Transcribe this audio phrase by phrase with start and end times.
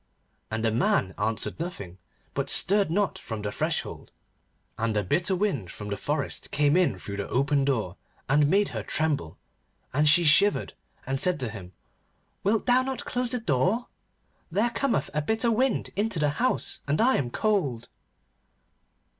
[0.49, 1.99] And the man answered nothing,
[2.33, 4.11] but stirred not from the threshold.
[4.79, 8.69] And a bitter wind from the forest came in through the open door, and made
[8.69, 9.37] her tremble,
[9.93, 10.73] and she shivered,
[11.05, 11.73] and said to him:
[12.43, 13.89] 'Wilt thou not close the door?
[14.51, 17.87] There cometh a bitter wind into the house, and I am cold.